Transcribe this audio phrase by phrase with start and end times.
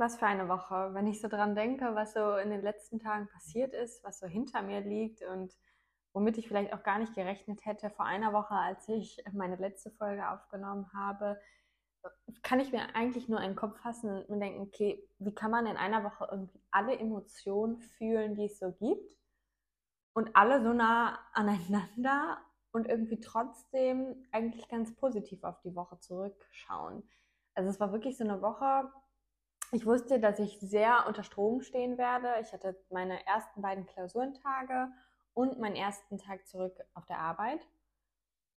[0.00, 0.94] Was für eine Woche.
[0.94, 4.26] Wenn ich so dran denke, was so in den letzten Tagen passiert ist, was so
[4.26, 5.54] hinter mir liegt und
[6.14, 9.90] womit ich vielleicht auch gar nicht gerechnet hätte vor einer Woche, als ich meine letzte
[9.90, 11.38] Folge aufgenommen habe,
[12.40, 15.76] kann ich mir eigentlich nur einen Kopf fassen und denken, okay, wie kann man in
[15.76, 19.18] einer Woche irgendwie alle Emotionen fühlen, die es so gibt
[20.14, 22.38] und alle so nah aneinander
[22.72, 27.02] und irgendwie trotzdem eigentlich ganz positiv auf die Woche zurückschauen.
[27.54, 28.90] Also es war wirklich so eine Woche,
[29.72, 32.28] ich wusste, dass ich sehr unter Strom stehen werde.
[32.40, 34.88] Ich hatte meine ersten beiden Klausurentage
[35.34, 37.66] und meinen ersten Tag zurück auf der Arbeit.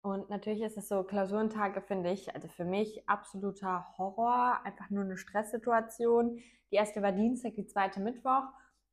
[0.03, 5.05] Und natürlich ist es so, Klausurentage finde ich, also für mich absoluter Horror, einfach nur
[5.05, 6.39] eine Stresssituation.
[6.71, 8.45] Die erste war Dienstag, die zweite Mittwoch.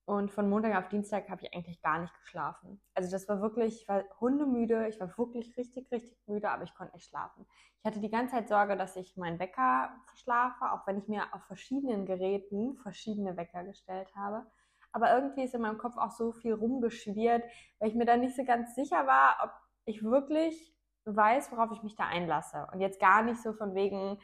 [0.09, 2.81] Und von Montag auf Dienstag habe ich eigentlich gar nicht geschlafen.
[2.95, 6.73] Also das war wirklich, ich war hundemüde, ich war wirklich richtig, richtig müde, aber ich
[6.73, 7.45] konnte nicht schlafen.
[7.77, 11.31] Ich hatte die ganze Zeit Sorge, dass ich meinen Wecker verschlafe, auch wenn ich mir
[11.31, 14.47] auf verschiedenen Geräten verschiedene Wecker gestellt habe.
[14.93, 17.43] Aber irgendwie ist in meinem Kopf auch so viel rumgeschwirrt,
[17.77, 19.51] weil ich mir da nicht so ganz sicher war, ob
[19.85, 20.75] ich wirklich
[21.05, 22.67] weiß, worauf ich mich da einlasse.
[22.73, 24.17] Und jetzt gar nicht so von wegen,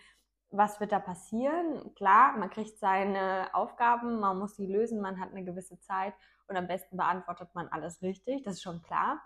[0.52, 1.94] was wird da passieren?
[1.96, 6.14] Klar, man kriegt seine Aufgaben, man muss die lösen, man hat eine gewisse Zeit
[6.48, 9.22] und am besten beantwortet man alles richtig, das ist schon klar.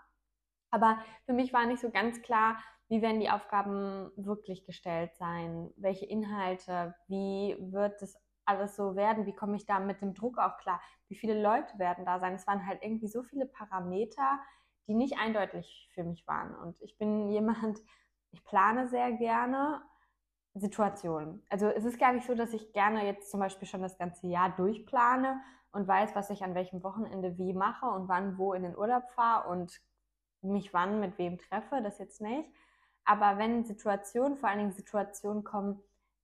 [0.70, 5.70] Aber für mich war nicht so ganz klar, wie werden die Aufgaben wirklich gestellt sein,
[5.76, 10.38] welche Inhalte, wie wird das alles so werden, wie komme ich da mit dem Druck
[10.38, 12.34] auch klar, wie viele Leute werden da sein.
[12.34, 14.40] Es waren halt irgendwie so viele Parameter,
[14.88, 16.54] die nicht eindeutig für mich waren.
[16.56, 17.78] Und ich bin jemand,
[18.32, 19.82] ich plane sehr gerne
[20.54, 21.42] Situationen.
[21.48, 24.26] Also es ist gar nicht so, dass ich gerne jetzt zum Beispiel schon das ganze
[24.26, 25.40] Jahr durchplane
[25.72, 29.08] und weiß, was ich an welchem Wochenende wie mache und wann wo in den Urlaub
[29.10, 29.80] fahre und
[30.42, 32.48] mich wann mit wem treffe, das jetzt nicht.
[33.04, 35.80] Aber wenn Situationen, vor allen Dingen Situationen kommen,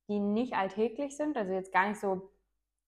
[0.09, 2.31] die nicht alltäglich sind, also jetzt gar nicht so,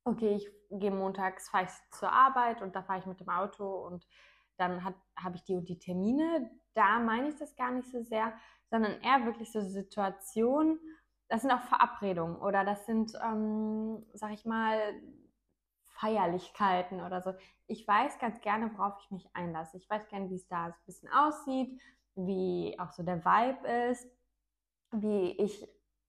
[0.04, 3.66] okay, ich gehe montags, fahre ich zur Arbeit und da fahre ich mit dem Auto
[3.66, 4.08] und
[4.58, 8.34] dann habe ich die und die Termine, da meine ich das gar nicht so sehr,
[8.70, 10.80] sondern eher wirklich so Situationen,
[11.30, 14.80] das sind auch Verabredungen oder das sind, ähm, sag ich mal,
[16.00, 17.34] Feierlichkeiten oder so.
[17.68, 19.78] Ich weiß ganz gerne, worauf ich mich einlasse.
[19.78, 21.82] Ich weiß gerne, wie es da so ein bisschen aussieht,
[22.16, 24.08] wie auch so der Vibe ist,
[24.92, 25.68] wie ich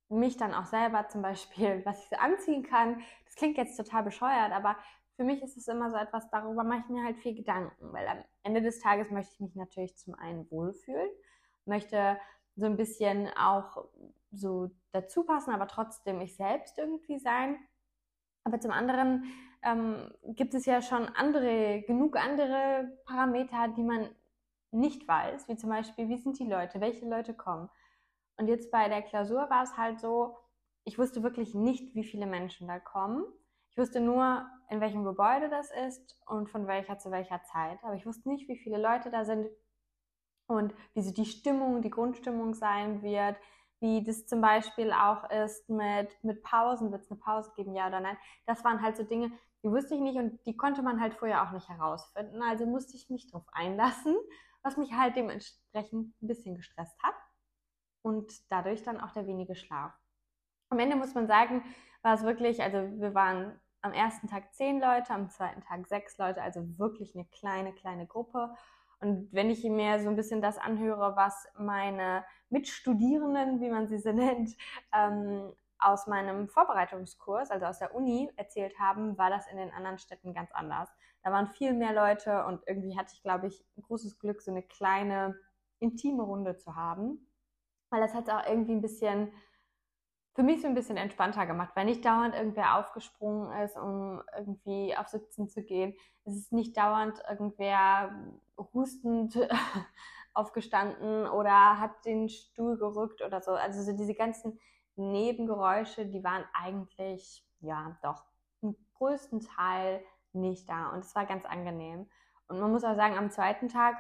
[0.08, 3.02] mich dann auch selber zum Beispiel, was ich so anziehen kann.
[3.24, 4.76] Das klingt jetzt total bescheuert, aber
[5.16, 8.08] für mich ist es immer so etwas, darüber mache ich mir halt viel Gedanken, weil
[8.08, 11.10] am Ende des Tages möchte ich mich natürlich zum einen wohlfühlen,
[11.66, 12.18] möchte
[12.56, 13.84] so ein bisschen auch
[14.30, 17.56] so dazu passen, aber trotzdem ich selbst irgendwie sein.
[18.44, 19.24] Aber zum anderen
[19.62, 24.08] ähm, gibt es ja schon andere, genug andere Parameter, die man
[24.72, 27.68] nicht weiß, wie zum Beispiel, wie sind die Leute, welche Leute kommen.
[28.36, 30.36] Und jetzt bei der Klausur war es halt so,
[30.84, 33.24] ich wusste wirklich nicht, wie viele Menschen da kommen.
[33.70, 37.78] Ich wusste nur, in welchem Gebäude das ist und von welcher zu welcher Zeit.
[37.82, 39.48] Aber ich wusste nicht, wie viele Leute da sind
[40.46, 43.36] und wie so die Stimmung, die Grundstimmung sein wird,
[43.80, 47.88] wie das zum Beispiel auch ist mit, mit Pausen, wird es eine Pause geben, ja
[47.88, 48.16] oder nein.
[48.46, 49.32] Das waren halt so Dinge,
[49.62, 52.42] die wusste ich nicht und die konnte man halt vorher auch nicht herausfinden.
[52.42, 54.16] Also musste ich mich darauf einlassen,
[54.62, 57.14] was mich halt dementsprechend ein bisschen gestresst hat
[58.02, 59.92] und dadurch dann auch der wenige Schlaf.
[60.68, 61.62] Am Ende muss man sagen,
[62.02, 66.18] war es wirklich, also wir waren am ersten Tag zehn Leute, am zweiten Tag sechs
[66.18, 68.54] Leute, also wirklich eine kleine, kleine Gruppe.
[69.00, 73.98] Und wenn ich mir so ein bisschen das anhöre, was meine Mitstudierenden, wie man sie
[73.98, 74.56] so nennt,
[74.92, 79.98] ähm, aus meinem Vorbereitungskurs, also aus der Uni, erzählt haben, war das in den anderen
[79.98, 80.90] Städten ganz anders.
[81.22, 84.62] Da waren viel mehr Leute und irgendwie hatte ich, glaube ich, großes Glück, so eine
[84.62, 85.36] kleine,
[85.78, 87.26] intime Runde zu haben.
[87.88, 89.32] Weil das hat auch irgendwie ein bisschen
[90.34, 94.96] für mich so ein bisschen entspannter gemacht, weil nicht dauernd irgendwer aufgesprungen ist, um irgendwie
[94.96, 95.94] auf Sitzen zu gehen.
[96.24, 98.14] Es ist nicht dauernd irgendwer
[98.72, 99.36] hustend
[100.34, 103.52] aufgestanden oder hat den Stuhl gerückt oder so.
[103.52, 104.58] Also so diese ganzen
[104.96, 108.24] Nebengeräusche, die waren eigentlich, ja, doch
[108.62, 110.90] im größten Teil nicht da.
[110.90, 112.08] Und es war ganz angenehm.
[112.48, 113.96] Und man muss auch sagen, am zweiten Tag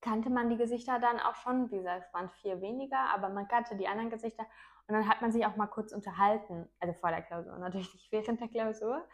[0.00, 1.70] kannte man die Gesichter dann auch schon.
[1.70, 4.44] Wie gesagt, es waren vier weniger, aber man kannte die anderen Gesichter.
[4.90, 8.10] Und dann hat man sich auch mal kurz unterhalten, also vor der Klausur, natürlich nicht
[8.10, 9.06] während der Klausur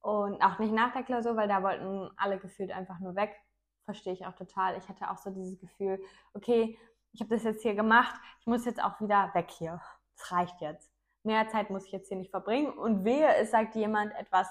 [0.00, 3.38] und auch nicht nach der Klausur, weil da wollten alle gefühlt einfach nur weg.
[3.84, 4.78] Verstehe ich auch total.
[4.78, 6.78] Ich hatte auch so dieses Gefühl, okay,
[7.12, 9.82] ich habe das jetzt hier gemacht, ich muss jetzt auch wieder weg hier.
[10.16, 10.90] Es reicht jetzt.
[11.24, 12.72] Mehr Zeit muss ich jetzt hier nicht verbringen.
[12.72, 14.48] Und wehe, es sagt jemand etwas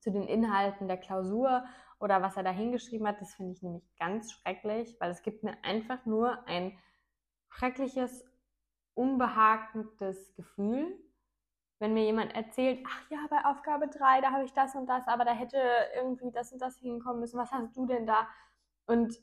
[0.00, 1.64] zu den Inhalten der Klausur
[1.98, 3.18] oder was er da hingeschrieben hat.
[3.22, 6.78] Das finde ich nämlich ganz schrecklich, weil es gibt mir einfach nur ein
[7.48, 8.26] schreckliches
[8.94, 10.98] unbehagendes Gefühl,
[11.78, 15.06] wenn mir jemand erzählt, ach ja, bei Aufgabe 3, da habe ich das und das,
[15.06, 15.58] aber da hätte
[15.96, 18.28] irgendwie das und das hinkommen müssen, was hast du denn da?
[18.86, 19.14] Und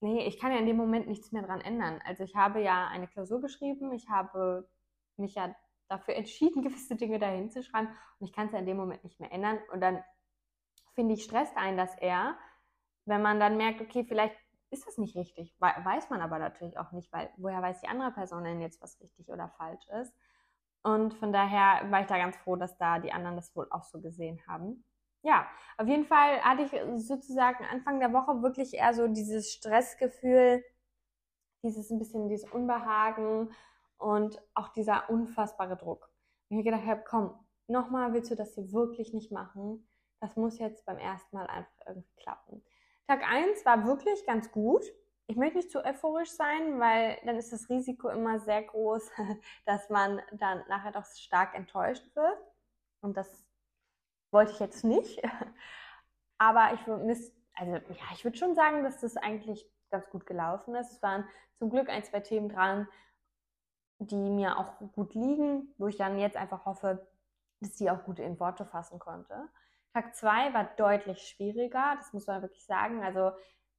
[0.00, 2.00] nee, ich kann ja in dem Moment nichts mehr dran ändern.
[2.04, 4.68] Also ich habe ja eine Klausur geschrieben, ich habe
[5.16, 5.54] mich ja
[5.88, 7.88] dafür entschieden, gewisse Dinge dahin zu schreiben
[8.18, 9.58] und ich kann es ja in dem Moment nicht mehr ändern.
[9.72, 10.02] Und dann
[10.94, 12.38] finde ich, stresst einen das eher,
[13.04, 14.36] wenn man dann merkt, okay, vielleicht
[14.70, 15.54] ist das nicht richtig.
[15.58, 19.00] Weiß man aber natürlich auch nicht, weil woher weiß die andere Person denn jetzt, was
[19.00, 20.14] richtig oder falsch ist?
[20.82, 23.84] Und von daher war ich da ganz froh, dass da die anderen das wohl auch
[23.84, 24.84] so gesehen haben.
[25.22, 30.64] Ja, auf jeden Fall hatte ich sozusagen Anfang der Woche wirklich eher so dieses Stressgefühl,
[31.62, 33.50] dieses ein bisschen dieses Unbehagen
[33.98, 36.08] und auch dieser unfassbare Druck.
[36.48, 37.34] Und ich gedacht habe, komm,
[37.66, 39.88] nochmal willst du das hier wirklich nicht machen?
[40.20, 42.62] Das muss jetzt beim ersten Mal einfach irgendwie klappen.
[43.08, 44.84] Tag 1 war wirklich ganz gut.
[45.28, 49.10] Ich möchte nicht zu euphorisch sein, weil dann ist das Risiko immer sehr groß,
[49.64, 52.38] dass man dann nachher doch stark enttäuscht wird.
[53.00, 53.46] Und das
[54.30, 55.22] wollte ich jetzt nicht.
[56.38, 57.16] Aber ich würde
[57.54, 60.92] also ja, ich schon sagen, dass das eigentlich ganz gut gelaufen ist.
[60.92, 61.26] Es waren
[61.56, 62.86] zum Glück ein, zwei Themen dran,
[64.00, 67.08] die mir auch gut liegen, wo ich dann jetzt einfach hoffe,
[67.60, 69.48] dass die auch gut in Worte fassen konnte.
[69.98, 73.02] Tag 2 war deutlich schwieriger, das muss man wirklich sagen.
[73.02, 73.32] Also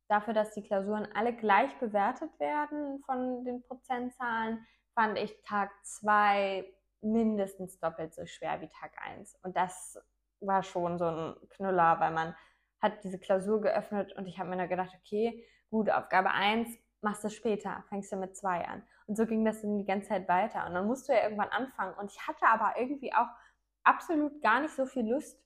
[0.10, 6.66] dafür, dass die Klausuren alle gleich bewertet werden von den Prozentzahlen, fand ich Tag 2
[7.00, 9.36] mindestens doppelt so schwer wie Tag 1.
[9.44, 9.98] Und das
[10.42, 12.36] war schon so ein Knüller, weil man
[12.82, 16.68] hat diese Klausur geöffnet und ich habe mir da gedacht, okay, gut, Aufgabe 1
[17.00, 18.84] machst du später, fängst du mit 2 an.
[19.08, 20.68] Und so ging das dann die ganze Zeit weiter.
[20.68, 21.94] Und dann musst du ja irgendwann anfangen.
[21.98, 23.30] Und ich hatte aber irgendwie auch
[23.86, 25.42] absolut gar nicht so viel Lust,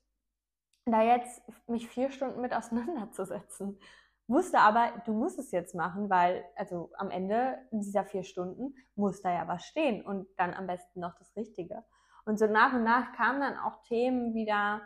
[0.86, 3.78] da jetzt mich vier Stunden mit auseinanderzusetzen.
[4.26, 9.20] Wusste aber, du musst es jetzt machen, weil, also am Ende dieser vier Stunden muss
[9.20, 11.84] da ja was stehen und dann am besten noch das Richtige.
[12.24, 14.80] Und so nach und nach kamen dann auch Themen wieder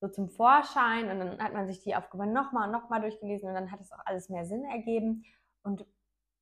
[0.00, 3.54] so zum Vorschein und dann hat man sich die Aufgabe nochmal und nochmal durchgelesen und
[3.54, 5.24] dann hat es auch alles mehr Sinn ergeben.
[5.64, 5.84] Und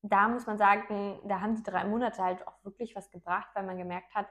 [0.03, 3.65] da muss man sagen, da haben die drei Monate halt auch wirklich was gebracht, weil
[3.65, 4.27] man gemerkt hat,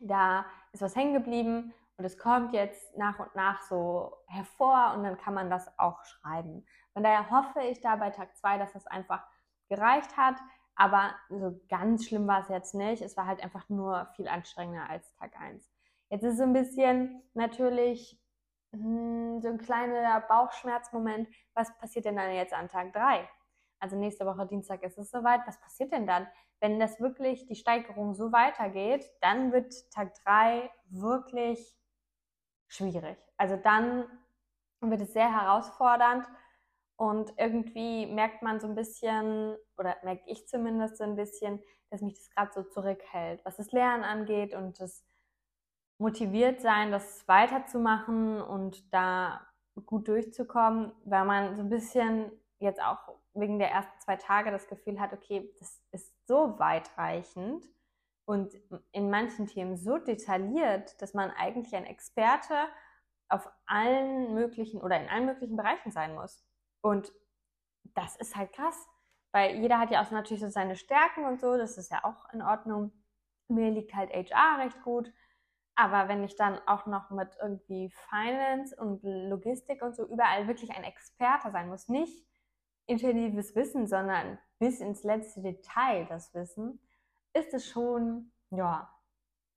[0.00, 5.04] da ist was hängen geblieben und es kommt jetzt nach und nach so hervor und
[5.04, 6.66] dann kann man das auch schreiben.
[6.92, 9.26] Von daher hoffe ich da bei Tag 2, dass das einfach
[9.68, 10.36] gereicht hat.
[10.74, 13.00] Aber so ganz schlimm war es jetzt nicht.
[13.00, 15.66] Es war halt einfach nur viel anstrengender als Tag 1.
[16.10, 18.20] Jetzt ist so ein bisschen natürlich
[18.72, 21.28] hm, so ein kleiner Bauchschmerzmoment.
[21.54, 23.26] Was passiert denn dann jetzt an Tag 3?
[23.78, 25.46] Also nächste Woche Dienstag ist es soweit.
[25.46, 26.26] Was passiert denn dann?
[26.60, 31.74] Wenn das wirklich die Steigerung so weitergeht, dann wird Tag 3 wirklich
[32.68, 33.18] schwierig.
[33.36, 34.04] Also dann
[34.80, 36.26] wird es sehr herausfordernd
[36.96, 42.02] und irgendwie merkt man so ein bisschen, oder merke ich zumindest so ein bisschen, dass
[42.02, 45.04] mich das gerade so zurückhält, was das Lernen angeht und das
[45.98, 49.46] motiviert sein, das weiterzumachen und da
[49.86, 54.66] gut durchzukommen, weil man so ein bisschen jetzt auch wegen der ersten zwei Tage das
[54.66, 57.64] Gefühl hat, okay, das ist so weitreichend
[58.26, 58.54] und
[58.92, 62.54] in manchen Themen so detailliert, dass man eigentlich ein Experte
[63.28, 66.44] auf allen möglichen oder in allen möglichen Bereichen sein muss.
[66.80, 67.12] Und
[67.94, 68.86] das ist halt krass,
[69.32, 72.32] weil jeder hat ja auch natürlich so seine Stärken und so, das ist ja auch
[72.32, 72.92] in Ordnung.
[73.48, 75.12] Mir liegt halt HR recht gut,
[75.76, 80.70] aber wenn ich dann auch noch mit irgendwie Finance und Logistik und so überall wirklich
[80.70, 82.26] ein Experte sein muss, nicht
[82.86, 86.80] intensives Wissen, sondern bis ins letzte Detail das Wissen,
[87.36, 88.90] ist es schon, ja,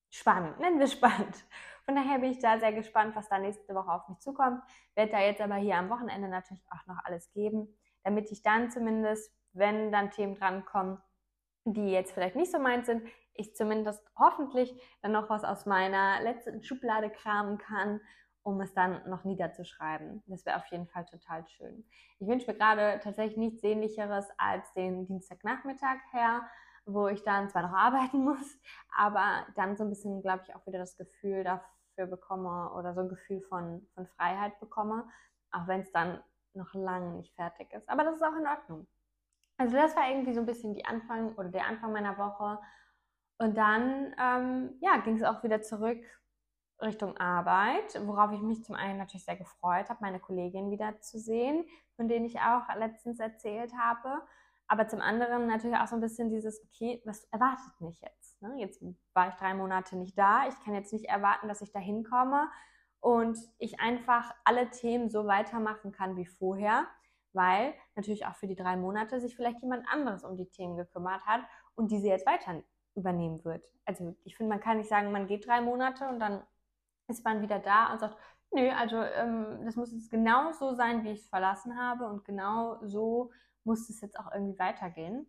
[0.10, 1.46] spannend, nennen wir spannend.
[1.86, 4.62] Von daher bin ich da sehr gespannt, was da nächste Woche auf mich zukommt.
[4.96, 7.68] Werde da jetzt aber hier am Wochenende natürlich auch noch alles geben,
[8.04, 11.00] damit ich dann zumindest, wenn dann Themen drankommen,
[11.66, 16.22] die jetzt vielleicht nicht so meins sind, ich zumindest hoffentlich dann noch was aus meiner
[16.22, 18.02] letzten Schublade kramen kann,
[18.44, 20.24] um es dann noch niederzuschreiben.
[20.28, 21.86] Das wäre auf jeden Fall total schön.
[22.20, 26.50] Ich wünsche mir gerade tatsächlich nichts Sehnlicheres als den Dienstagnachmittag her
[26.86, 28.60] wo ich dann zwar noch arbeiten muss,
[28.96, 33.02] aber dann so ein bisschen, glaube ich, auch wieder das Gefühl dafür bekomme oder so
[33.02, 35.08] ein Gefühl von, von Freiheit bekomme,
[35.52, 36.22] auch wenn es dann
[36.54, 37.90] noch lange nicht fertig ist.
[37.90, 38.88] Aber das ist auch in Ordnung.
[39.58, 42.60] Also das war irgendwie so ein bisschen die Anfang oder der Anfang meiner Woche.
[43.38, 46.04] Und dann ähm, ja, ging es auch wieder zurück
[46.82, 51.20] Richtung Arbeit, worauf ich mich zum einen natürlich sehr gefreut habe, meine Kollegin wieder zu
[51.20, 54.22] sehen, von denen ich auch letztens erzählt habe.
[54.72, 58.40] Aber zum anderen natürlich auch so ein bisschen dieses, okay, was erwartet mich jetzt?
[58.40, 58.54] Ne?
[58.60, 58.84] Jetzt
[59.14, 60.48] war ich drei Monate nicht da.
[60.48, 62.48] Ich kann jetzt nicht erwarten, dass ich da hinkomme
[63.00, 66.86] und ich einfach alle Themen so weitermachen kann wie vorher,
[67.34, 71.26] weil natürlich auch für die drei Monate sich vielleicht jemand anderes um die Themen gekümmert
[71.26, 71.42] hat
[71.74, 72.62] und diese jetzt weiter
[72.94, 73.66] übernehmen wird.
[73.86, 76.44] Also ich finde, man kann nicht sagen, man geht drei Monate und dann
[77.08, 78.18] ist man wieder da und sagt,
[78.52, 82.26] nö, also ähm, das muss jetzt genau so sein, wie ich es verlassen habe und
[82.26, 83.32] genau so
[83.64, 85.28] muss es jetzt auch irgendwie weitergehen.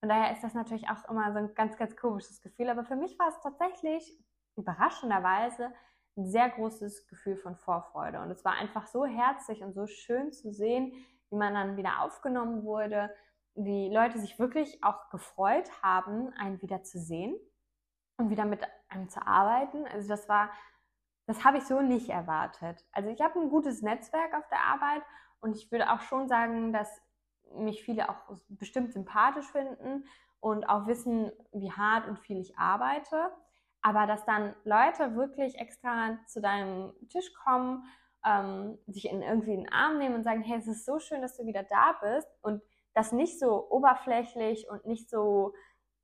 [0.00, 2.68] Von daher ist das natürlich auch immer so ein ganz, ganz komisches Gefühl.
[2.68, 4.18] Aber für mich war es tatsächlich
[4.56, 5.72] überraschenderweise
[6.16, 8.20] ein sehr großes Gefühl von Vorfreude.
[8.20, 10.92] Und es war einfach so herzlich und so schön zu sehen,
[11.30, 13.10] wie man dann wieder aufgenommen wurde,
[13.54, 17.36] wie Leute sich wirklich auch gefreut haben, einen wieder zu sehen
[18.18, 19.84] und wieder mit einem zu arbeiten.
[19.86, 20.50] Also das war,
[21.28, 22.86] das habe ich so nicht erwartet.
[22.90, 25.02] Also ich habe ein gutes Netzwerk auf der Arbeit
[25.40, 27.02] und ich würde auch schon sagen, dass
[27.54, 28.16] mich viele auch
[28.48, 30.06] bestimmt sympathisch finden
[30.40, 33.30] und auch wissen, wie hart und viel ich arbeite.
[33.82, 37.84] Aber dass dann Leute wirklich extra zu deinem Tisch kommen,
[38.24, 41.20] ähm, sich in irgendwie in den Arm nehmen und sagen, hey, es ist so schön,
[41.20, 42.62] dass du wieder da bist und
[42.94, 45.52] das nicht so oberflächlich und nicht so,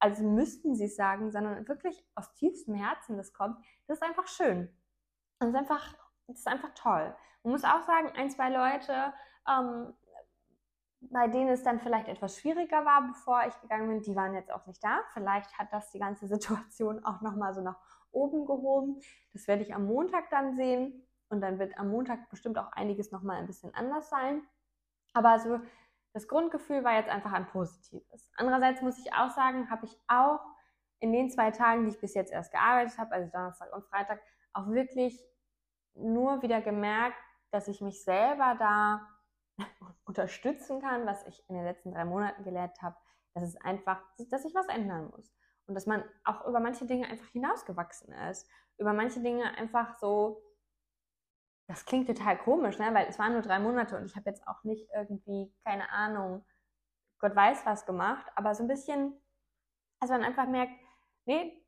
[0.00, 4.28] also müssten sie es sagen, sondern wirklich aus tiefstem Herzen das kommt, das ist einfach
[4.28, 4.68] schön.
[5.38, 5.94] Das ist einfach,
[6.26, 7.14] das ist einfach toll.
[7.42, 9.12] Man muss auch sagen, ein, zwei Leute,
[9.48, 9.94] ähm,
[11.00, 14.50] bei denen es dann vielleicht etwas schwieriger war, bevor ich gegangen bin, die waren jetzt
[14.50, 15.02] auch nicht da.
[15.12, 17.78] Vielleicht hat das die ganze Situation auch nochmal so nach
[18.10, 19.00] oben gehoben.
[19.32, 21.06] Das werde ich am Montag dann sehen.
[21.28, 24.42] Und dann wird am Montag bestimmt auch einiges nochmal ein bisschen anders sein.
[25.14, 25.60] Aber so
[26.14, 28.30] das Grundgefühl war jetzt einfach ein positives.
[28.36, 30.40] Andererseits muss ich auch sagen, habe ich auch
[31.00, 34.20] in den zwei Tagen, die ich bis jetzt erst gearbeitet habe, also Donnerstag und Freitag,
[34.54, 35.22] auch wirklich
[35.94, 37.16] nur wieder gemerkt,
[37.50, 39.06] dass ich mich selber da
[40.04, 42.96] unterstützen kann, was ich in den letzten drei Monaten gelernt habe,
[43.34, 45.32] dass es einfach, dass ich was ändern muss.
[45.66, 48.48] Und dass man auch über manche Dinge einfach hinausgewachsen ist.
[48.76, 50.42] Über manche Dinge einfach so
[51.66, 52.92] das klingt total komisch, ne?
[52.92, 56.44] weil es waren nur drei Monate und ich habe jetzt auch nicht irgendwie, keine Ahnung,
[57.18, 59.14] Gott weiß was gemacht, aber so ein bisschen,
[60.00, 60.72] also man einfach merkt,
[61.24, 61.63] nee,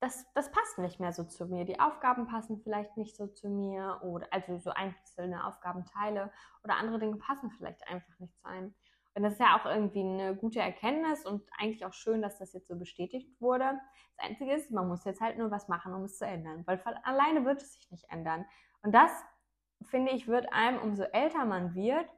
[0.00, 1.64] das, das passt nicht mehr so zu mir.
[1.64, 6.30] Die Aufgaben passen vielleicht nicht so zu mir oder also so einzelne Aufgabenteile
[6.62, 8.74] oder andere Dinge passen vielleicht einfach nicht zu einem.
[9.14, 12.52] Und das ist ja auch irgendwie eine gute Erkenntnis und eigentlich auch schön, dass das
[12.52, 13.80] jetzt so bestätigt wurde.
[14.16, 16.78] Das Einzige ist, man muss jetzt halt nur was machen, um es zu ändern, weil
[16.78, 18.44] von alleine wird es sich nicht ändern.
[18.82, 19.10] Und das,
[19.82, 22.08] finde ich, wird einem, umso älter man wird,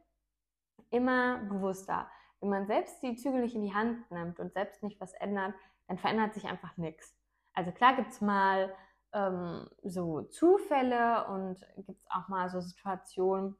[0.90, 2.10] immer bewusster.
[2.40, 5.54] Wenn man selbst die Zügel nicht in die Hand nimmt und selbst nicht was ändert,
[5.88, 7.19] dann verändert sich einfach nichts.
[7.54, 8.74] Also klar gibt es mal
[9.12, 13.56] ähm, so Zufälle und gibt es auch mal so Situationen,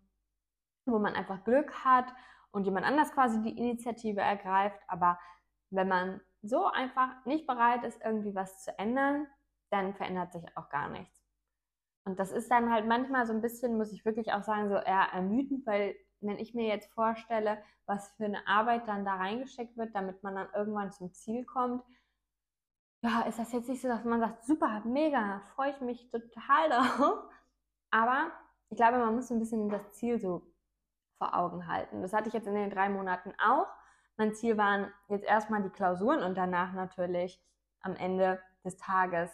[0.86, 2.06] wo man einfach Glück hat
[2.52, 4.80] und jemand anders quasi die Initiative ergreift.
[4.88, 5.18] Aber
[5.70, 9.26] wenn man so einfach nicht bereit ist, irgendwie was zu ändern,
[9.70, 11.20] dann verändert sich auch gar nichts.
[12.04, 14.74] Und das ist dann halt manchmal so ein bisschen, muss ich wirklich auch sagen, so
[14.74, 19.76] eher ermüdend, weil wenn ich mir jetzt vorstelle, was für eine Arbeit dann da reingesteckt
[19.76, 21.82] wird, damit man dann irgendwann zum Ziel kommt,
[23.02, 26.68] ja, ist das jetzt nicht so, dass man sagt, super, mega, freue ich mich total
[26.68, 27.24] darauf.
[27.90, 28.30] Aber
[28.68, 30.42] ich glaube, man muss ein bisschen das Ziel so
[31.18, 32.02] vor Augen halten.
[32.02, 33.66] Das hatte ich jetzt in den drei Monaten auch.
[34.16, 37.42] Mein Ziel waren jetzt erstmal die Klausuren und danach natürlich
[37.80, 39.30] am Ende des Tages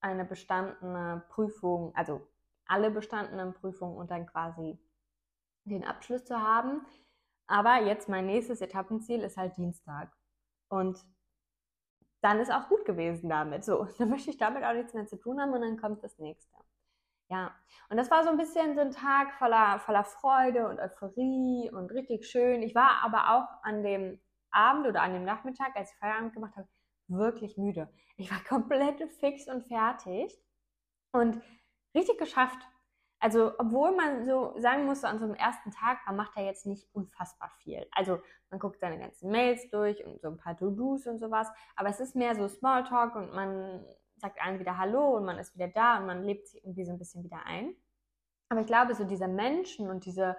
[0.00, 2.26] eine bestandene Prüfung, also
[2.64, 4.78] alle bestandenen Prüfungen und dann quasi
[5.64, 6.86] den Abschluss zu haben.
[7.46, 10.12] Aber jetzt mein nächstes Etappenziel ist halt Dienstag.
[10.68, 11.04] Und
[12.22, 13.64] dann ist auch gut gewesen damit.
[13.64, 16.18] So, dann möchte ich damit auch nichts mehr zu tun haben und dann kommt das
[16.18, 16.56] nächste.
[17.30, 17.54] Ja,
[17.88, 21.92] und das war so ein bisschen so ein Tag voller, voller Freude und Euphorie und
[21.92, 22.60] richtig schön.
[22.62, 26.56] Ich war aber auch an dem Abend oder an dem Nachmittag, als ich Feierabend gemacht
[26.56, 26.68] habe,
[27.06, 27.88] wirklich müde.
[28.16, 30.36] Ich war komplett fix und fertig
[31.12, 31.40] und
[31.94, 32.58] richtig geschafft.
[33.20, 36.66] Also, obwohl man so sagen musste, an so einem ersten Tag, man macht ja jetzt
[36.66, 37.86] nicht unfassbar viel.
[37.92, 38.18] Also,
[38.50, 41.48] man guckt seine ganzen Mails durch und so ein paar To-Dos und sowas.
[41.76, 43.84] Aber es ist mehr so Smalltalk und man
[44.16, 46.92] sagt allen wieder Hallo und man ist wieder da und man lebt sich irgendwie so
[46.92, 47.74] ein bisschen wieder ein.
[48.48, 50.36] Aber ich glaube, so diese Menschen und diese,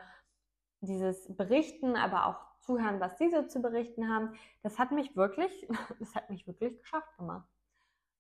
[0.82, 5.68] dieses Berichten, aber auch zuhören, was sie so zu berichten haben, das hat mich wirklich,
[6.00, 7.48] das hat mich wirklich geschafft gemacht.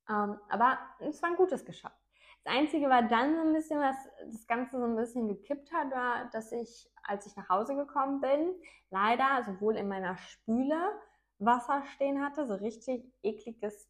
[0.09, 2.00] Ähm, aber es war ein gutes Geschafft.
[2.43, 3.95] Das Einzige war dann so ein bisschen, was
[4.25, 8.19] das Ganze so ein bisschen gekippt hat, war, dass ich, als ich nach Hause gekommen
[8.19, 8.55] bin,
[8.89, 10.91] leider sowohl in meiner Spüle
[11.37, 13.89] Wasser stehen hatte, so richtig ekliges,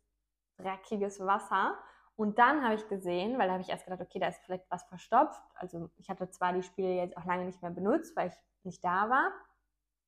[0.58, 1.77] dreckiges Wasser.
[2.15, 4.70] Und dann habe ich gesehen, weil da habe ich erst gedacht, okay, da ist vielleicht
[4.70, 5.41] was verstopft.
[5.55, 8.84] Also ich hatte zwar die Spüle jetzt auch lange nicht mehr benutzt, weil ich nicht
[8.84, 9.31] da war.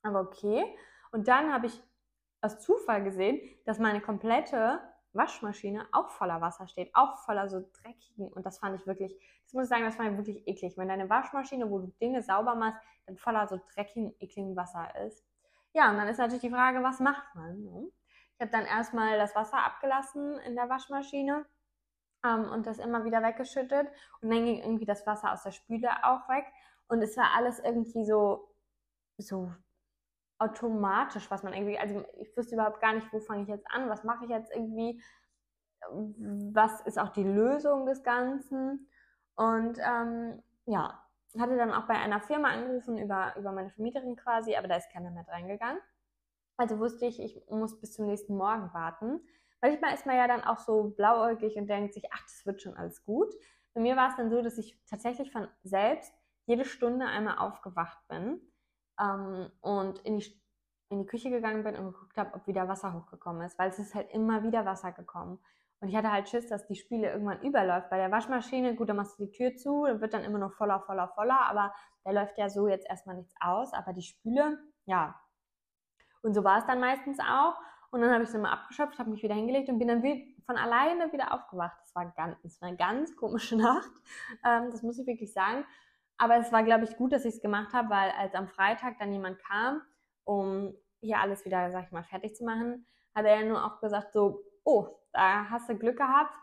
[0.03, 0.63] Aber okay.
[1.11, 1.81] Und dann habe ich
[2.41, 4.81] aus Zufall gesehen, dass meine komplette
[5.13, 8.27] Waschmaschine auch voller Wasser steht, auch voller so dreckigen.
[8.27, 9.15] Und das fand ich wirklich,
[9.45, 10.77] das muss ich sagen, das fand ich wirklich eklig.
[10.77, 15.23] Wenn deine Waschmaschine, wo du Dinge sauber machst, dann voller so dreckigen, ekligen Wasser ist.
[15.73, 17.63] Ja, und dann ist natürlich die Frage, was macht man?
[17.63, 17.87] Ne?
[18.35, 21.45] Ich habe dann erstmal das Wasser abgelassen in der Waschmaschine
[22.25, 23.87] ähm, und das immer wieder weggeschüttet.
[24.21, 26.45] Und dann ging irgendwie das Wasser aus der Spüle auch weg.
[26.87, 28.53] Und es war alles irgendwie so,
[29.17, 29.51] so
[30.39, 33.89] automatisch, was man irgendwie, also ich wusste überhaupt gar nicht, wo fange ich jetzt an,
[33.89, 35.01] was mache ich jetzt irgendwie,
[35.89, 38.89] was ist auch die Lösung des Ganzen.
[39.35, 41.03] Und ähm, ja,
[41.39, 44.91] hatte dann auch bei einer Firma angerufen über, über meine Vermieterin quasi, aber da ist
[44.91, 45.81] keiner mehr reingegangen.
[46.57, 49.21] Also wusste ich, ich muss bis zum nächsten Morgen warten.
[49.61, 52.75] Manchmal ist man ja dann auch so blauäugig und denkt sich, ach, das wird schon
[52.75, 53.33] alles gut.
[53.73, 56.13] Bei mir war es dann so, dass ich tatsächlich von selbst
[56.45, 58.41] jede Stunde einmal aufgewacht bin
[59.03, 60.41] ähm, und in die,
[60.89, 63.79] in die Küche gegangen bin und geguckt habe, ob wieder Wasser hochgekommen ist, weil es
[63.79, 65.39] ist halt immer wieder Wasser gekommen.
[65.79, 67.89] Und ich hatte halt Schiss, dass die Spüle irgendwann überläuft.
[67.89, 70.53] Bei der Waschmaschine, gut, dann machst du die Tür zu, dann wird dann immer noch
[70.53, 71.73] voller, voller, voller, aber
[72.05, 73.73] da läuft ja so jetzt erstmal nichts aus.
[73.73, 75.19] Aber die Spüle, ja.
[76.21, 77.55] Und so war es dann meistens auch.
[77.91, 80.01] Und dann habe ich es immer abgeschöpft, habe mich wieder hingelegt und bin dann
[80.45, 81.77] von alleine wieder aufgewacht.
[81.81, 83.91] Das war, ganz, das war eine ganz komische Nacht.
[84.45, 85.65] Ähm, das muss ich wirklich sagen.
[86.17, 88.97] Aber es war, glaube ich, gut, dass ich es gemacht habe, weil als am Freitag
[88.99, 89.81] dann jemand kam,
[90.23, 93.79] um hier alles wieder, sag ich mal, fertig zu machen, hat er ja nur auch
[93.79, 96.33] gesagt, so, oh, da hast du Glück gehabt,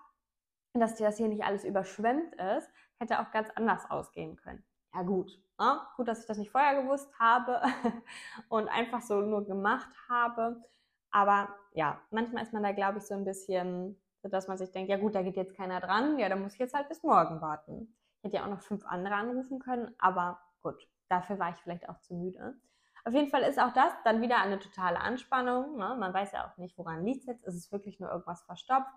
[0.75, 2.71] dass dir das hier nicht alles überschwemmt ist.
[2.99, 4.65] Hätte auch ganz anders ausgehen können.
[4.95, 5.81] Ja gut, ne?
[5.97, 7.63] gut, dass ich das nicht vorher gewusst habe
[8.49, 10.63] und einfach so nur gemacht habe.
[11.11, 14.91] Aber ja, manchmal ist man da, glaube ich, so ein bisschen, dass man sich denkt,
[14.91, 17.41] ja gut, da geht jetzt keiner dran, ja, dann muss ich jetzt halt bis morgen
[17.41, 17.97] warten.
[18.23, 20.77] Hätte ja auch noch fünf andere anrufen können, aber gut,
[21.09, 22.61] dafür war ich vielleicht auch zu müde.
[23.05, 25.77] Auf jeden Fall ist auch das dann wieder eine totale Anspannung.
[25.77, 25.97] Ne?
[25.99, 27.45] Man weiß ja auch nicht, woran liegt es jetzt.
[27.45, 28.91] Ist es wirklich nur irgendwas verstopft?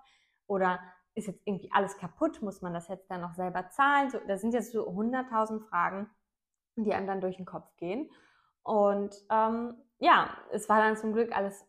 [0.45, 0.79] Oder
[1.15, 2.41] ist jetzt irgendwie alles kaputt?
[2.41, 4.09] Muss man das jetzt dann noch selber zahlen?
[4.09, 6.09] So, das sind jetzt so 100.000 Fragen,
[6.75, 8.09] die einem dann durch den Kopf gehen.
[8.63, 11.65] Und ähm, ja, es war dann zum Glück alles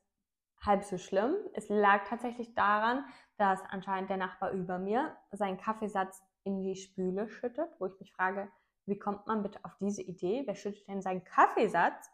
[0.61, 1.37] halb so schlimm.
[1.53, 3.05] Es lag tatsächlich daran,
[3.37, 8.13] dass anscheinend der Nachbar über mir seinen Kaffeesatz in die Spüle schüttet, wo ich mich
[8.13, 8.51] frage,
[8.87, 10.43] wie kommt man bitte auf diese Idee?
[10.47, 12.11] Wer schüttet denn seinen Kaffeesatz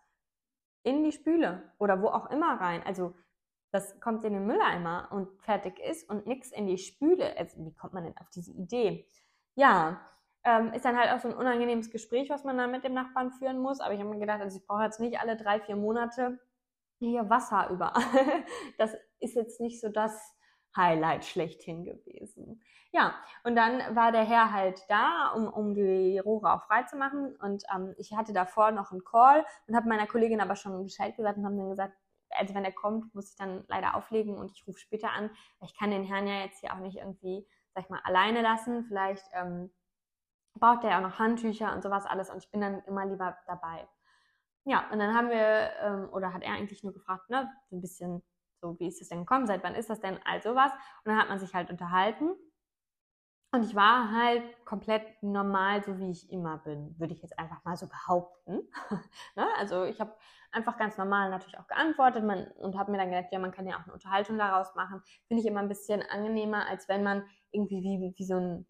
[0.83, 2.83] in die Spüle oder wo auch immer rein?
[2.85, 3.15] Also
[3.73, 7.37] das kommt in den Mülleimer und fertig ist und nichts in die Spüle.
[7.37, 9.07] Also wie kommt man denn auf diese Idee?
[9.55, 10.01] Ja,
[10.45, 13.31] ähm, ist dann halt auch so ein unangenehmes Gespräch, was man dann mit dem Nachbarn
[13.31, 13.81] führen muss.
[13.81, 16.41] Aber ich habe mir gedacht, also ich brauche jetzt nicht alle drei, vier Monate
[16.99, 18.03] hier Wasser überall.
[18.79, 20.35] das ist jetzt nicht so das
[20.77, 22.63] Highlight schlechthin gewesen.
[22.93, 26.97] Ja, und dann war der Herr halt da, um, um die Rohre auch frei zu
[26.97, 27.37] machen.
[27.37, 31.17] Und ähm, ich hatte davor noch einen Call und habe meiner Kollegin aber schon Bescheid
[31.17, 31.95] gesagt und haben dann gesagt,
[32.31, 35.31] also wenn er kommt, muss ich dann leider auflegen und ich rufe später an.
[35.65, 38.85] Ich kann den Herrn ja jetzt hier auch nicht irgendwie, sag ich mal, alleine lassen.
[38.85, 39.71] Vielleicht ähm,
[40.55, 43.37] braucht er ja auch noch Handtücher und sowas alles und ich bin dann immer lieber
[43.47, 43.89] dabei.
[44.65, 47.81] Ja, und dann haben wir, ähm, oder hat er eigentlich nur gefragt, ne, so ein
[47.81, 48.23] bisschen
[48.61, 50.73] so, wie ist es denn gekommen, seit wann ist das denn, all sowas.
[51.05, 52.31] Und dann hat man sich halt unterhalten.
[53.53, 57.65] Und ich war halt komplett normal, so wie ich immer bin, würde ich jetzt einfach
[57.65, 58.61] mal so behaupten.
[59.37, 59.47] ne?
[59.59, 60.15] Also ich habe
[60.53, 63.67] einfach ganz normal natürlich auch geantwortet man, und habe mir dann gedacht, ja, man kann
[63.67, 65.03] ja auch eine Unterhaltung daraus machen.
[65.27, 68.69] Finde ich immer ein bisschen angenehmer, als wenn man irgendwie wie, wie so ein,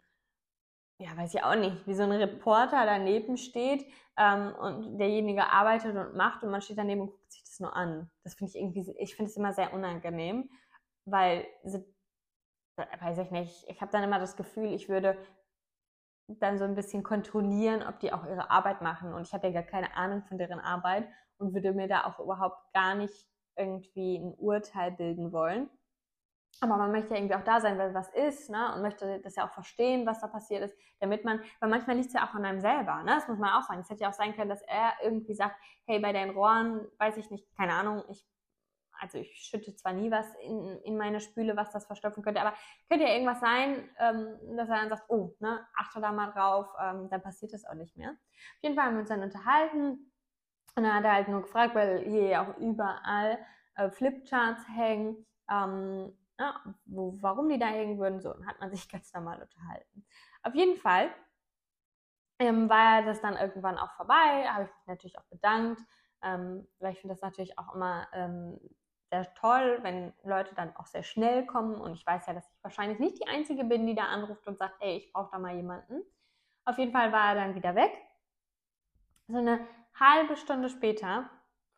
[0.97, 3.85] ja, weiß ich auch nicht, wie so ein Reporter daneben steht
[4.17, 7.75] ähm, und derjenige arbeitet und macht und man steht daneben und guckt sich das nur
[7.75, 8.09] an.
[8.23, 10.49] Das finde ich irgendwie, ich finde es immer sehr unangenehm,
[11.05, 11.45] weil
[12.75, 15.17] weiß ich nicht, ich habe dann immer das Gefühl, ich würde
[16.27, 19.13] dann so ein bisschen kontrollieren, ob die auch ihre Arbeit machen.
[19.13, 22.19] Und ich habe ja gar keine Ahnung von deren Arbeit und würde mir da auch
[22.19, 25.69] überhaupt gar nicht irgendwie ein Urteil bilden wollen.
[26.59, 28.73] Aber man möchte ja irgendwie auch da sein, weil was ist, ne?
[28.75, 32.09] Und möchte das ja auch verstehen, was da passiert ist, damit man, weil manchmal liegt
[32.09, 33.15] es ja auch an einem selber, ne?
[33.15, 33.79] Das muss man auch sagen.
[33.79, 35.55] Es hätte ja auch sein können, dass er irgendwie sagt,
[35.87, 38.25] hey, bei deinen Rohren, weiß ich nicht, keine Ahnung, ich
[39.01, 42.53] also ich schütte zwar nie was in, in meine Spüle, was das verstopfen könnte, aber
[42.87, 46.67] könnte ja irgendwas sein, ähm, dass er dann sagt, oh, ne, achte da mal drauf,
[46.79, 48.11] ähm, dann passiert das auch nicht mehr.
[48.11, 50.11] Auf jeden Fall haben wir uns dann unterhalten
[50.75, 53.39] und dann hat er halt nur gefragt, weil hier ja auch überall
[53.75, 58.71] äh, Flipcharts hängen, ähm, ja, wo, warum die da hängen würden, so, und hat man
[58.71, 60.05] sich ganz normal unterhalten.
[60.43, 61.13] Auf jeden Fall
[62.39, 65.81] ähm, war das dann irgendwann auch vorbei, habe ich mich natürlich auch bedankt,
[66.23, 68.59] ähm, weil ich finde das natürlich auch immer ähm,
[69.11, 71.75] sehr toll, wenn Leute dann auch sehr schnell kommen.
[71.75, 74.57] Und ich weiß ja, dass ich wahrscheinlich nicht die Einzige bin, die da anruft und
[74.57, 76.01] sagt, ey, ich brauche da mal jemanden.
[76.65, 77.91] Auf jeden Fall war er dann wieder weg.
[79.27, 79.67] So eine
[79.99, 81.29] halbe Stunde später,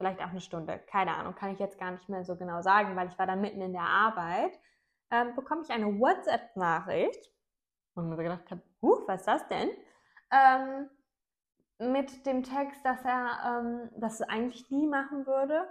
[0.04, 2.96] vielleicht auch eine Stunde, keine Ahnung, kann ich jetzt gar nicht mehr so genau sagen,
[2.98, 4.60] weil ich war dann mitten in der Arbeit,
[5.12, 7.32] ähm, bekomme ich eine WhatsApp-Nachricht
[7.96, 9.70] und mir gedacht habe, huh, was ist das denn?
[10.30, 10.90] Ähm,
[11.80, 15.70] mit dem Text, dass er ähm, das eigentlich nie machen würde,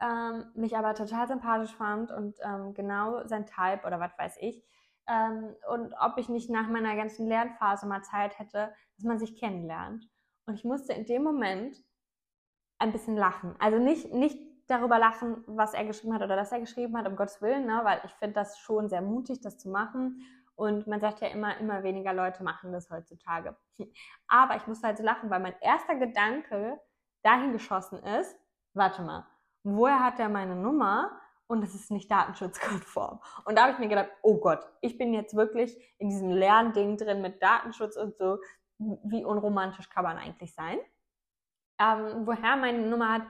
[0.00, 4.64] ähm, mich aber total sympathisch fand und ähm, genau sein Type oder was weiß ich.
[5.06, 9.38] Ähm, und ob ich nicht nach meiner ganzen Lernphase mal Zeit hätte, dass man sich
[9.38, 10.08] kennenlernt.
[10.46, 11.83] Und ich musste in dem Moment
[12.78, 13.54] ein bisschen lachen.
[13.58, 17.16] Also nicht, nicht darüber lachen, was er geschrieben hat oder dass er geschrieben hat, um
[17.16, 17.80] Gottes Willen, ne?
[17.84, 20.22] weil ich finde das schon sehr mutig, das zu machen.
[20.56, 23.56] Und man sagt ja immer, immer weniger Leute machen das heutzutage.
[24.28, 26.80] Aber ich musste halt so lachen, weil mein erster Gedanke
[27.22, 28.36] dahin geschossen ist,
[28.72, 29.26] warte mal,
[29.64, 31.20] woher hat er meine Nummer?
[31.46, 33.20] Und es ist nicht datenschutzkonform.
[33.44, 36.96] Und da habe ich mir gedacht, oh Gott, ich bin jetzt wirklich in diesem Lernding
[36.96, 38.38] drin mit Datenschutz und so.
[38.78, 40.78] Wie unromantisch kann man eigentlich sein?
[41.78, 43.22] Ähm, woher meine Nummer hat,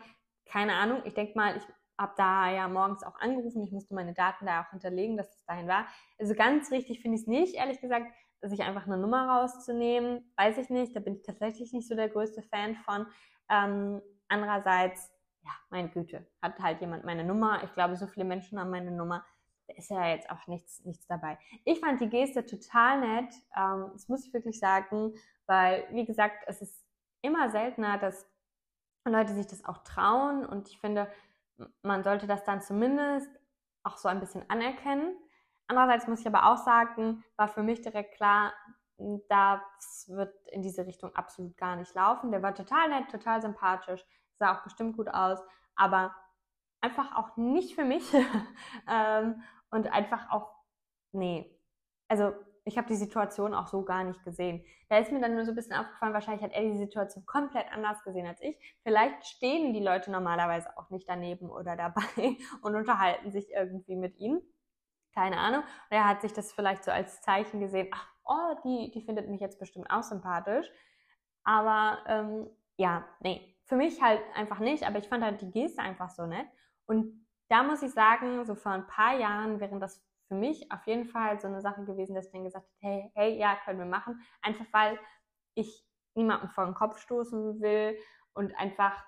[0.46, 1.02] keine Ahnung.
[1.04, 1.62] Ich denke mal, ich
[1.98, 3.62] habe da ja morgens auch angerufen.
[3.62, 5.86] Ich musste meine Daten da auch hinterlegen, dass es dahin war.
[6.18, 10.30] Also ganz richtig finde ich es nicht, ehrlich gesagt, sich einfach eine Nummer rauszunehmen.
[10.36, 10.94] Weiß ich nicht.
[10.94, 13.06] Da bin ich tatsächlich nicht so der größte Fan von.
[13.48, 15.10] Ähm, andererseits,
[15.42, 17.62] ja, meine Güte, hat halt jemand meine Nummer.
[17.64, 19.24] Ich glaube, so viele Menschen haben meine Nummer.
[19.66, 21.38] Da ist ja jetzt auch nichts, nichts dabei.
[21.64, 23.32] Ich fand die Geste total nett.
[23.56, 25.14] Ähm, das muss ich wirklich sagen,
[25.46, 26.84] weil, wie gesagt, es ist
[27.22, 28.28] immer seltener, dass
[29.12, 31.10] Leute sich das auch trauen und ich finde,
[31.82, 33.30] man sollte das dann zumindest
[33.82, 35.14] auch so ein bisschen anerkennen.
[35.66, 38.52] Andererseits muss ich aber auch sagen, war für mich direkt klar,
[39.28, 42.30] das wird in diese Richtung absolut gar nicht laufen.
[42.30, 45.40] Der war total nett, total sympathisch, sah auch bestimmt gut aus,
[45.74, 46.14] aber
[46.80, 48.04] einfach auch nicht für mich
[48.88, 50.54] ähm, und einfach auch,
[51.12, 51.50] nee.
[52.08, 54.64] Also ich habe die Situation auch so gar nicht gesehen.
[54.88, 57.70] Da ist mir dann nur so ein bisschen aufgefallen, wahrscheinlich hat er die Situation komplett
[57.70, 58.56] anders gesehen als ich.
[58.82, 62.02] Vielleicht stehen die Leute normalerweise auch nicht daneben oder dabei
[62.62, 64.40] und unterhalten sich irgendwie mit ihm.
[65.12, 65.60] Keine Ahnung.
[65.60, 69.28] Und er hat sich das vielleicht so als Zeichen gesehen, ach, oh, die, die findet
[69.28, 70.68] mich jetzt bestimmt auch sympathisch.
[71.44, 75.82] Aber ähm, ja, nee, für mich halt einfach nicht, aber ich fand halt die Geste
[75.82, 76.46] einfach so nett.
[76.86, 80.86] Und da muss ich sagen, so vor ein paar Jahren wären das für mich auf
[80.86, 83.78] jeden Fall so eine Sache gewesen, dass ich dann gesagt habe, hey, hey, ja, können
[83.78, 84.20] wir machen.
[84.42, 84.98] Einfach weil
[85.54, 85.84] ich
[86.14, 87.96] niemanden vor den Kopf stoßen will
[88.34, 89.04] und einfach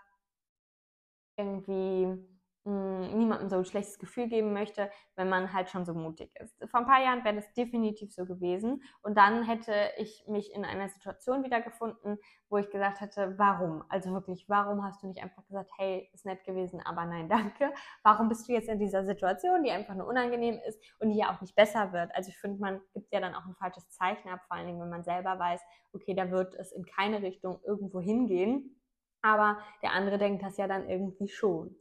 [1.36, 2.35] irgendwie
[2.66, 6.58] hm, niemandem so ein schlechtes Gefühl geben möchte, wenn man halt schon so mutig ist.
[6.68, 10.64] Vor ein paar Jahren wäre das definitiv so gewesen und dann hätte ich mich in
[10.64, 13.84] einer Situation wiedergefunden, wo ich gesagt hätte, warum?
[13.88, 17.72] Also wirklich, warum hast du nicht einfach gesagt, hey, ist nett gewesen, aber nein, danke.
[18.02, 21.32] Warum bist du jetzt in dieser Situation, die einfach nur unangenehm ist und die ja
[21.32, 22.12] auch nicht besser wird?
[22.16, 24.80] Also ich finde, man gibt ja dann auch ein falsches Zeichen ab, vor allen Dingen,
[24.80, 25.60] wenn man selber weiß,
[25.92, 28.82] okay, da wird es in keine Richtung irgendwo hingehen.
[29.22, 31.76] Aber der andere denkt das ja dann irgendwie schon.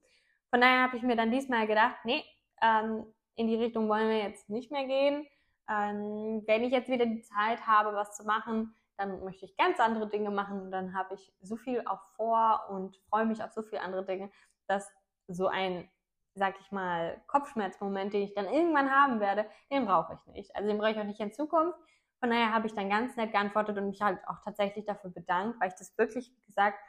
[0.49, 2.23] Von daher habe ich mir dann diesmal gedacht, nee,
[2.61, 3.05] ähm,
[3.35, 5.27] in die Richtung wollen wir jetzt nicht mehr gehen.
[5.69, 9.79] Ähm, wenn ich jetzt wieder die Zeit habe, was zu machen, dann möchte ich ganz
[9.79, 13.51] andere Dinge machen und dann habe ich so viel auch vor und freue mich auf
[13.51, 14.31] so viele andere Dinge,
[14.67, 14.89] dass
[15.27, 15.89] so ein,
[16.35, 20.55] sag ich mal, Kopfschmerzmoment, den ich dann irgendwann haben werde, den brauche ich nicht.
[20.55, 21.77] Also den brauche ich auch nicht in Zukunft.
[22.19, 25.59] Von daher habe ich dann ganz nett geantwortet und mich halt auch tatsächlich dafür bedankt,
[25.59, 26.79] weil ich das wirklich, gesagt,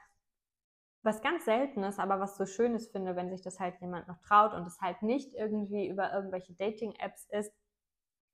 [1.07, 4.53] was ganz Seltenes, aber was so Schönes finde, wenn sich das halt jemand noch traut
[4.53, 7.53] und es halt nicht irgendwie über irgendwelche Dating-Apps ist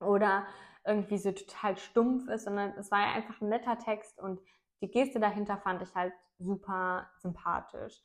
[0.01, 0.45] oder
[0.85, 4.41] irgendwie so total stumpf ist, sondern es war ja einfach ein netter Text und
[4.81, 8.01] die Geste dahinter fand ich halt super sympathisch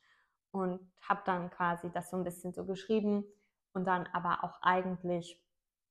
[0.52, 3.24] und habe dann quasi das so ein bisschen so geschrieben
[3.72, 5.42] und dann aber auch eigentlich,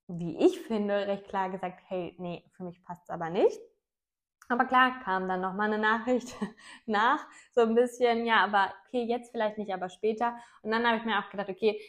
[0.07, 3.59] wie ich finde, recht klar gesagt, hey, nee, für mich passt es aber nicht.
[4.49, 6.33] Aber klar kam dann nochmal eine Nachricht
[6.85, 10.37] nach, so ein bisschen, ja, aber okay, jetzt vielleicht nicht, aber später.
[10.61, 11.79] Und dann habe ich mir auch gedacht, okay,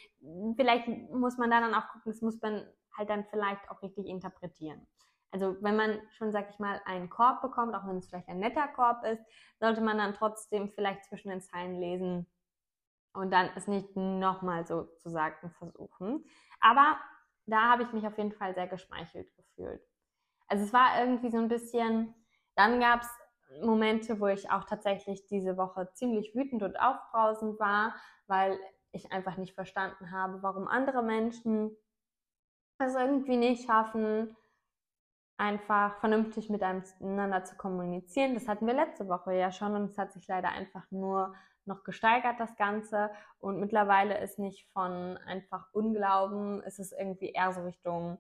[0.56, 2.66] vielleicht muss man da dann auch gucken, das muss man
[2.96, 4.86] halt dann vielleicht auch richtig interpretieren.
[5.30, 8.38] Also wenn man schon, sag ich mal, einen Korb bekommt, auch wenn es vielleicht ein
[8.38, 9.22] netter Korb ist,
[9.60, 12.26] sollte man dann trotzdem vielleicht zwischen den Zeilen lesen
[13.12, 16.24] und dann es nicht nochmal so zu sagen versuchen.
[16.60, 16.98] Aber
[17.46, 19.82] da habe ich mich auf jeden Fall sehr geschmeichelt gefühlt.
[20.48, 22.14] Also es war irgendwie so ein bisschen,
[22.58, 23.08] dann gab es
[23.62, 27.94] Momente, wo ich auch tatsächlich diese Woche ziemlich wütend und aufbrausend war,
[28.26, 28.58] weil
[28.90, 31.76] ich einfach nicht verstanden habe, warum andere Menschen
[32.78, 34.36] es irgendwie nicht schaffen,
[35.36, 38.34] einfach vernünftig miteinander zu kommunizieren.
[38.34, 41.84] Das hatten wir letzte Woche ja schon und es hat sich leider einfach nur noch
[41.84, 43.10] gesteigert, das Ganze.
[43.38, 48.18] Und mittlerweile ist nicht von einfach Unglauben, es ist irgendwie eher so Richtung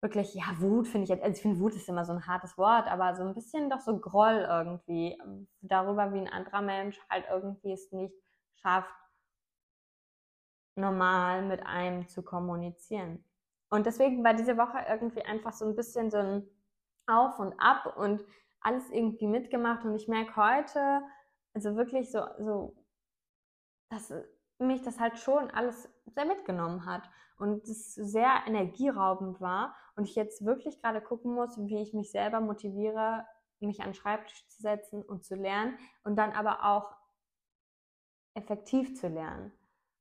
[0.00, 2.56] wirklich, ja, Wut finde ich jetzt, also ich finde Wut ist immer so ein hartes
[2.58, 6.98] Wort, aber so ein bisschen doch so Groll irgendwie ähm, darüber, wie ein anderer Mensch
[7.08, 8.14] halt irgendwie es nicht
[8.60, 8.94] schafft,
[10.76, 13.24] normal mit einem zu kommunizieren.
[13.70, 16.48] Und deswegen war diese Woche irgendwie einfach so ein bisschen so ein
[17.06, 18.22] Auf und Ab und
[18.60, 21.02] alles irgendwie mitgemacht und ich merke heute,
[21.54, 22.76] also wirklich so, so,
[23.90, 24.12] dass
[24.58, 30.14] mich das halt schon alles sehr mitgenommen hat und es sehr energieraubend war und ich
[30.14, 33.24] jetzt wirklich gerade gucken muss, wie ich mich selber motiviere,
[33.60, 36.94] mich an den Schreibtisch zu setzen und zu lernen und dann aber auch
[38.34, 39.52] effektiv zu lernen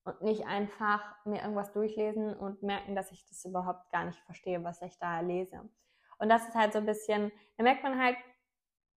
[0.04, 4.64] und nicht einfach mir irgendwas durchlesen und merken, dass ich das überhaupt gar nicht verstehe,
[4.64, 5.62] was ich da lese.
[6.18, 8.18] Und das ist halt so ein bisschen, da merkt man halt,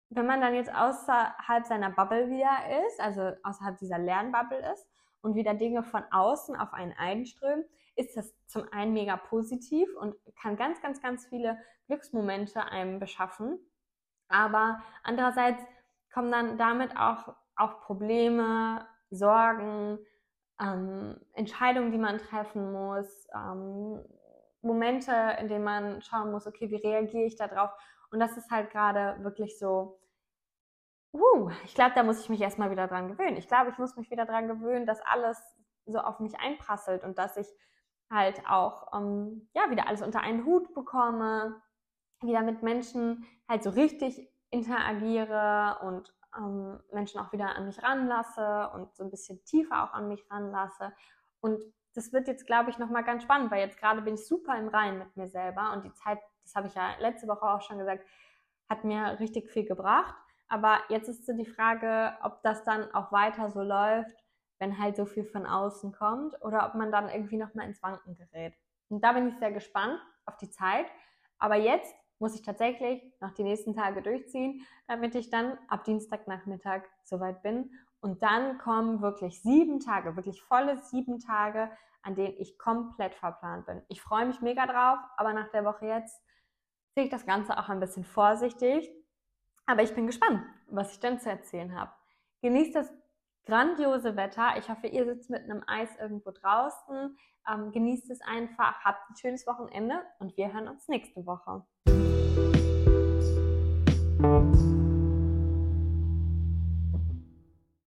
[0.10, 4.88] wenn man dann jetzt außerhalb seiner Bubble wieder ist, also außerhalb dieser Lernbubble ist
[5.21, 7.65] und wieder Dinge von außen auf einen einströmen,
[7.98, 11.58] ist das zum einen mega positiv und kann ganz, ganz, ganz viele
[11.88, 13.60] Glücksmomente einem beschaffen.
[14.30, 15.62] Aber andererseits
[16.14, 20.00] kommen dann damit auch, auch Probleme, Sorgen,
[20.62, 24.04] ähm, Entscheidungen, die man treffen muss, ähm,
[24.62, 27.72] Momente, in denen man schauen muss, okay, wie reagiere ich da drauf?
[28.12, 30.00] Und das ist halt gerade wirklich so,
[31.14, 33.38] uh, ich glaube, da muss ich mich erstmal wieder dran gewöhnen.
[33.38, 35.42] Ich glaube, ich muss mich wieder dran gewöhnen, dass alles
[35.86, 37.48] so auf mich einprasselt und dass ich
[38.10, 41.62] halt auch, ähm, ja, wieder alles unter einen Hut bekomme,
[42.22, 48.70] wieder mit Menschen halt so richtig interagiere und ähm, Menschen auch wieder an mich ranlasse
[48.74, 50.93] und so ein bisschen tiefer auch an mich ranlasse.
[51.41, 51.62] Und
[51.93, 54.67] das wird jetzt, glaube ich, nochmal ganz spannend, weil jetzt gerade bin ich super im
[54.67, 57.80] Reinen mit mir selber und die Zeit, das habe ich ja letzte Woche auch schon
[57.80, 58.06] gesagt,
[58.70, 60.15] hat mir richtig viel gebracht.
[60.48, 64.15] Aber jetzt ist so die Frage, ob das dann auch weiter so läuft,
[64.60, 68.15] wenn halt so viel von außen kommt oder ob man dann irgendwie nochmal ins Wanken
[68.15, 68.54] gerät.
[68.89, 70.88] Und da bin ich sehr gespannt auf die Zeit.
[71.39, 76.84] Aber jetzt muss ich tatsächlich noch die nächsten Tage durchziehen, damit ich dann ab Dienstagnachmittag
[77.04, 77.72] soweit bin.
[78.00, 81.70] Und dann kommen wirklich sieben Tage, wirklich volle sieben Tage,
[82.02, 83.82] an denen ich komplett verplant bin.
[83.88, 86.24] Ich freue mich mega drauf, aber nach der Woche jetzt
[86.96, 88.89] sehe ich das Ganze auch ein bisschen vorsichtig.
[89.65, 91.91] Aber ich bin gespannt, was ich denn zu erzählen habe.
[92.41, 92.93] Genießt das
[93.48, 94.56] grandiose Wetter.
[94.58, 97.18] Ich hoffe, ihr sitzt mit einem Eis irgendwo draußen.
[97.50, 101.64] Ähm, genießt es einfach, habt ein schönes Wochenende und wir hören uns nächste Woche.